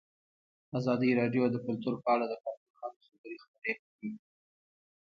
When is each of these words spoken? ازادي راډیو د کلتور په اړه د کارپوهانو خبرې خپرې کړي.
ازادي 0.79 1.09
راډیو 1.19 1.43
د 1.51 1.55
کلتور 1.65 1.95
په 2.03 2.09
اړه 2.15 2.25
د 2.29 2.33
کارپوهانو 2.43 2.99
خبرې 3.07 3.35
خپرې 3.43 3.73
کړي. 3.87 4.11